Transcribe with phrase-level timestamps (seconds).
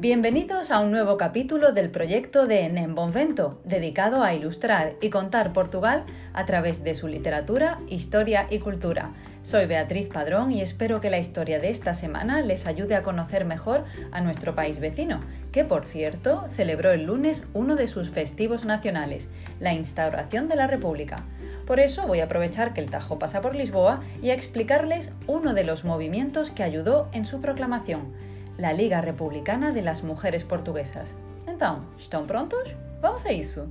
[0.00, 6.04] Bienvenidos a un nuevo capítulo del proyecto de Nembonvento, dedicado a ilustrar y contar Portugal
[6.34, 9.10] a través de su literatura, historia y cultura.
[9.42, 13.44] Soy Beatriz Padrón y espero que la historia de esta semana les ayude a conocer
[13.44, 15.18] mejor a nuestro país vecino,
[15.50, 20.68] que por cierto celebró el lunes uno de sus festivos nacionales, la instauración de la
[20.68, 21.24] República.
[21.66, 25.54] Por eso voy a aprovechar que el Tajo pasa por Lisboa y a explicarles uno
[25.54, 28.27] de los movimientos que ayudó en su proclamación
[28.58, 31.14] la Liga Republicana de las Mujeres Portuguesas.
[31.46, 32.74] Então, estão prontos?
[33.00, 33.68] Vamos a isso!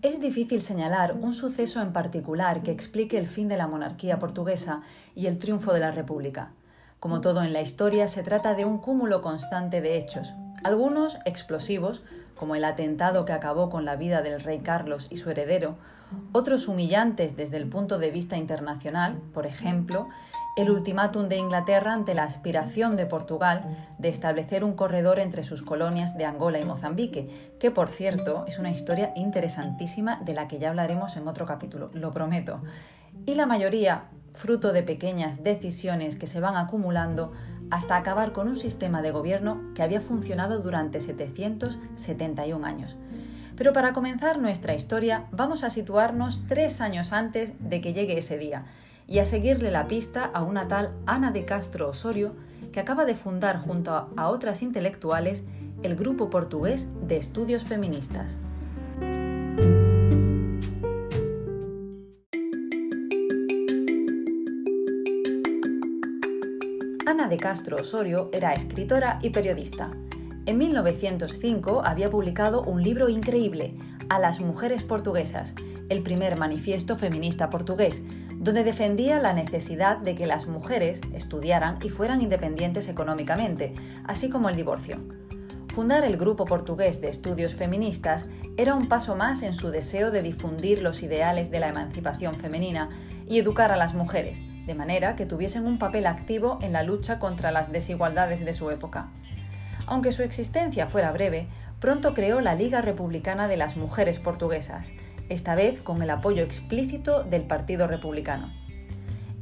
[0.00, 4.82] Es difícil señalar un suceso en particular que explique el fin de la monarquía portuguesa
[5.14, 6.52] y el triunfo de la República.
[7.00, 12.02] Como todo en la historia, se trata de un cúmulo constante de hechos, algunos explosivos,
[12.38, 15.76] como el atentado que acabó con la vida del rey Carlos y su heredero,
[16.32, 20.08] otros humillantes desde el punto de vista internacional, por ejemplo,
[20.56, 25.62] el ultimátum de Inglaterra ante la aspiración de Portugal de establecer un corredor entre sus
[25.62, 30.58] colonias de Angola y Mozambique, que por cierto es una historia interesantísima de la que
[30.58, 32.60] ya hablaremos en otro capítulo, lo prometo.
[33.24, 37.32] Y la mayoría, fruto de pequeñas decisiones que se van acumulando
[37.70, 42.96] hasta acabar con un sistema de gobierno que había funcionado durante 771 años.
[43.56, 48.38] Pero para comenzar nuestra historia vamos a situarnos tres años antes de que llegue ese
[48.38, 48.64] día
[49.06, 52.36] y a seguirle la pista a una tal Ana de Castro Osorio
[52.72, 55.44] que acaba de fundar junto a otras intelectuales
[55.82, 58.38] el grupo portugués de estudios feministas.
[67.38, 69.90] Castro Osorio era escritora y periodista.
[70.46, 73.74] En 1905 había publicado un libro increíble,
[74.10, 75.54] A las mujeres portuguesas,
[75.90, 78.02] el primer manifiesto feminista portugués,
[78.36, 83.74] donde defendía la necesidad de que las mujeres estudiaran y fueran independientes económicamente,
[84.04, 84.98] así como el divorcio.
[85.74, 88.26] Fundar el Grupo Portugués de Estudios Feministas
[88.56, 92.88] era un paso más en su deseo de difundir los ideales de la emancipación femenina
[93.28, 97.18] y educar a las mujeres, de manera que tuviesen un papel activo en la lucha
[97.18, 99.08] contra las desigualdades de su época.
[99.86, 101.48] Aunque su existencia fuera breve,
[101.80, 104.92] pronto creó la Liga Republicana de las Mujeres Portuguesas,
[105.30, 108.52] esta vez con el apoyo explícito del Partido Republicano.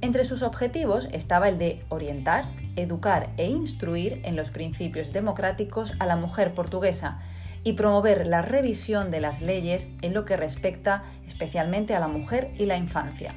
[0.00, 2.44] Entre sus objetivos estaba el de orientar,
[2.76, 7.18] educar e instruir en los principios democráticos a la mujer portuguesa
[7.64, 12.52] y promover la revisión de las leyes en lo que respecta especialmente a la mujer
[12.58, 13.34] y la infancia.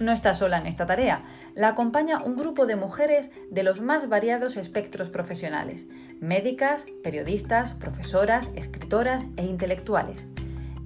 [0.00, 1.22] No está sola en esta tarea,
[1.54, 5.86] la acompaña un grupo de mujeres de los más variados espectros profesionales,
[6.20, 10.26] médicas, periodistas, profesoras, escritoras e intelectuales.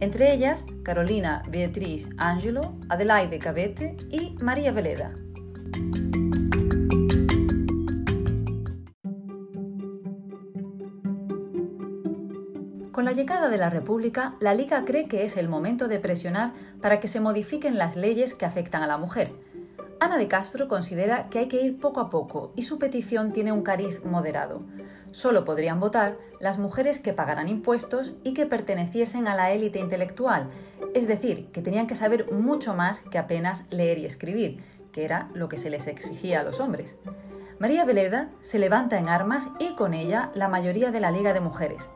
[0.00, 5.14] Entre ellas, Carolina Beatriz Angelo, Adelaide Cabete y María Veleda.
[13.08, 16.52] La llegada de la República, la Liga cree que es el momento de presionar
[16.82, 19.32] para que se modifiquen las leyes que afectan a la mujer.
[19.98, 23.50] Ana de Castro considera que hay que ir poco a poco y su petición tiene
[23.50, 24.60] un cariz moderado.
[25.10, 30.50] Solo podrían votar las mujeres que pagaran impuestos y que perteneciesen a la élite intelectual,
[30.92, 35.30] es decir, que tenían que saber mucho más que apenas leer y escribir, que era
[35.32, 36.96] lo que se les exigía a los hombres.
[37.58, 41.40] María Veleda se levanta en armas y con ella la mayoría de la Liga de
[41.40, 41.88] Mujeres.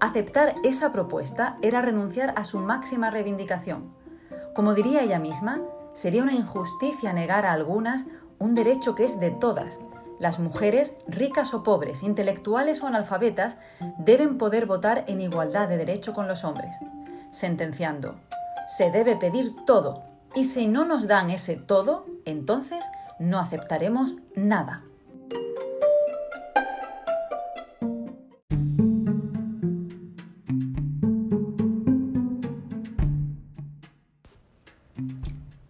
[0.00, 3.94] Aceptar esa propuesta era renunciar a su máxima reivindicación.
[4.54, 5.60] Como diría ella misma,
[5.92, 8.06] sería una injusticia negar a algunas
[8.38, 9.78] un derecho que es de todas.
[10.18, 13.58] Las mujeres, ricas o pobres, intelectuales o analfabetas,
[13.98, 16.74] deben poder votar en igualdad de derecho con los hombres.
[17.30, 18.16] Sentenciando,
[18.66, 22.84] se debe pedir todo, y si no nos dan ese todo, entonces
[23.18, 24.82] no aceptaremos nada.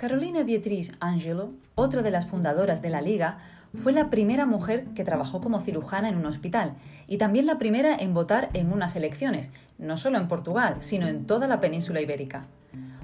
[0.01, 3.37] Carolina Beatriz Angelo, otra de las fundadoras de la Liga,
[3.75, 6.73] fue la primera mujer que trabajó como cirujana en un hospital
[7.07, 11.27] y también la primera en votar en unas elecciones, no solo en Portugal, sino en
[11.27, 12.47] toda la península ibérica.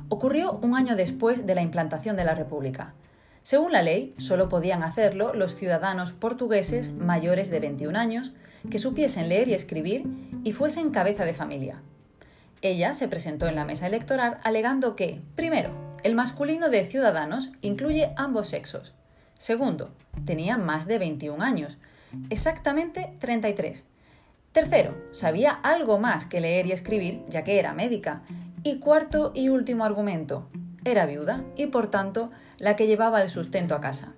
[0.08, 2.94] Ocurrió un año después de la implantación de la República.
[3.42, 8.32] Según la ley, solo podían hacerlo los ciudadanos portugueses mayores de 21 años
[8.70, 10.06] que supiesen leer y escribir
[10.44, 11.82] y fuesen cabeza de familia.
[12.62, 18.12] Ella se presentó en la mesa electoral alegando que, primero, el masculino de Ciudadanos incluye
[18.16, 18.94] ambos sexos.
[19.38, 19.90] Segundo,
[20.24, 21.78] tenía más de 21 años,
[22.30, 23.84] exactamente 33.
[24.52, 28.22] Tercero, sabía algo más que leer y escribir, ya que era médica.
[28.62, 30.48] Y cuarto y último argumento,
[30.84, 34.14] era viuda y por tanto la que llevaba el sustento a casa.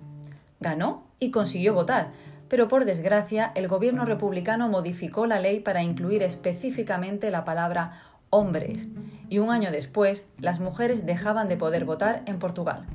[0.59, 2.11] Ganó y consiguió votar,
[2.47, 8.87] pero por desgracia el gobierno republicano modificó la ley para incluir específicamente la palabra hombres
[9.29, 12.85] y un año después las mujeres dejaban de poder votar en Portugal.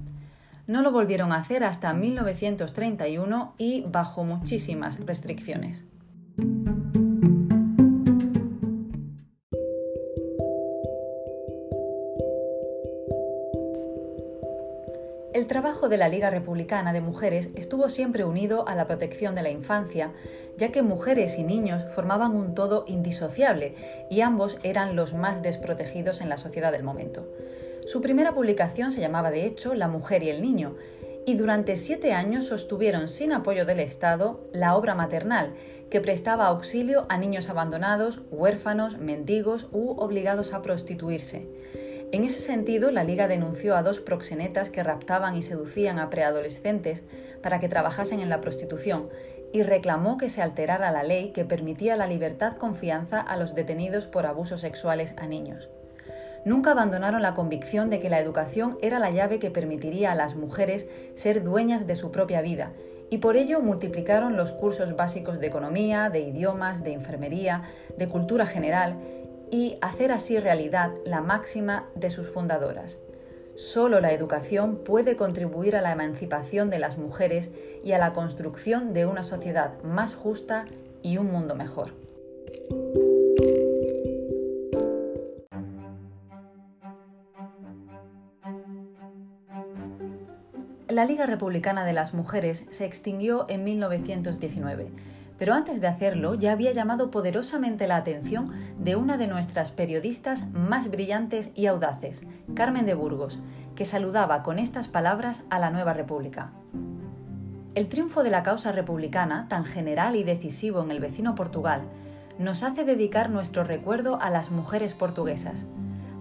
[0.67, 5.85] No lo volvieron a hacer hasta 1931 y bajo muchísimas restricciones.
[15.35, 19.43] El trabajo de la Liga Republicana de Mujeres estuvo siempre unido a la protección de
[19.43, 20.13] la infancia,
[20.59, 23.75] ya que mujeres y niños formaban un todo indisociable
[24.09, 27.27] y ambos eran los más desprotegidos en la sociedad del momento.
[27.85, 30.77] Su primera publicación se llamaba de hecho La mujer y el niño,
[31.27, 35.53] y durante siete años sostuvieron sin apoyo del Estado la obra maternal,
[35.91, 41.49] que prestaba auxilio a niños abandonados, huérfanos, mendigos u obligados a prostituirse.
[42.15, 47.03] En ese sentido, la Liga denunció a dos proxenetas que raptaban y seducían a preadolescentes
[47.43, 49.09] para que trabajasen en la prostitución
[49.53, 54.07] y reclamó que se alterara la ley que permitía la libertad confianza a los detenidos
[54.07, 55.69] por abusos sexuales a niños.
[56.45, 60.37] Nunca abandonaron la convicción de que la educación era la llave que permitiría a las
[60.37, 60.87] mujeres
[61.17, 62.71] ser dueñas de su propia vida
[63.11, 67.65] y por ello multiplicaron los cursos básicos de economía, de idiomas, de enfermería,
[67.99, 68.99] de cultura general
[69.51, 72.99] y hacer así realidad la máxima de sus fundadoras.
[73.57, 77.51] Solo la educación puede contribuir a la emancipación de las mujeres
[77.85, 80.65] y a la construcción de una sociedad más justa
[81.03, 81.93] y un mundo mejor.
[90.89, 94.93] La Liga Republicana de las Mujeres se extinguió en 1919
[95.39, 98.47] pero antes de hacerlo ya había llamado poderosamente la atención
[98.79, 102.23] de una de nuestras periodistas más brillantes y audaces,
[102.55, 103.39] Carmen de Burgos,
[103.75, 106.53] que saludaba con estas palabras a la nueva República.
[107.75, 111.83] El triunfo de la causa republicana, tan general y decisivo en el vecino Portugal,
[112.39, 115.67] nos hace dedicar nuestro recuerdo a las mujeres portuguesas.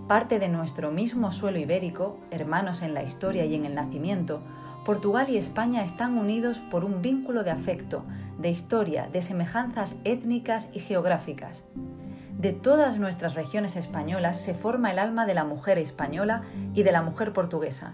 [0.07, 4.41] Parte de nuestro mismo suelo ibérico, hermanos en la historia y en el nacimiento,
[4.83, 8.03] Portugal y España están unidos por un vínculo de afecto,
[8.37, 11.63] de historia, de semejanzas étnicas y geográficas.
[12.37, 16.41] De todas nuestras regiones españolas se forma el alma de la mujer española
[16.73, 17.93] y de la mujer portuguesa.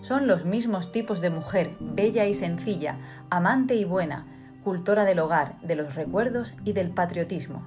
[0.00, 2.98] Son los mismos tipos de mujer, bella y sencilla,
[3.30, 4.24] amante y buena,
[4.62, 7.66] cultora del hogar, de los recuerdos y del patriotismo.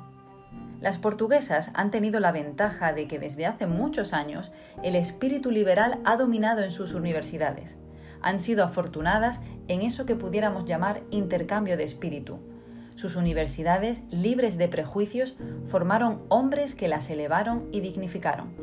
[0.79, 5.99] Las portuguesas han tenido la ventaja de que desde hace muchos años el espíritu liberal
[6.05, 7.77] ha dominado en sus universidades
[8.21, 12.39] han sido afortunadas en eso que pudiéramos llamar intercambio de espíritu.
[12.95, 15.35] Sus universidades, libres de prejuicios,
[15.65, 18.53] formaron hombres que las elevaron y dignificaron.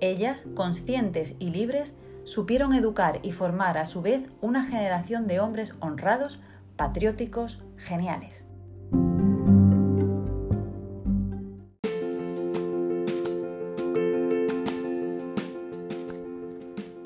[0.00, 1.94] Ellas, conscientes y libres,
[2.24, 6.40] supieron educar y formar a su vez una generación de hombres honrados,
[6.76, 8.44] patrióticos, geniales.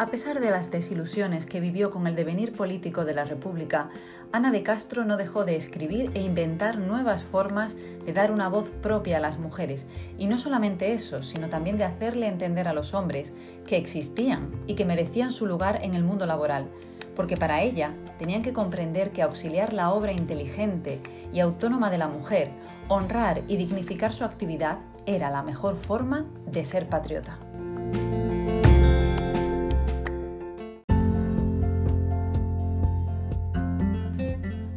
[0.07, 3.91] A pesar de las desilusiones que vivió con el devenir político de la República,
[4.31, 8.71] Ana de Castro no dejó de escribir e inventar nuevas formas de dar una voz
[8.71, 12.95] propia a las mujeres, y no solamente eso, sino también de hacerle entender a los
[12.95, 13.33] hombres
[13.67, 16.69] que existían y que merecían su lugar en el mundo laboral,
[17.17, 21.01] porque para ella tenían que comprender que auxiliar la obra inteligente
[21.33, 22.51] y autónoma de la mujer,
[22.87, 27.41] honrar y dignificar su actividad era la mejor forma de ser patriota.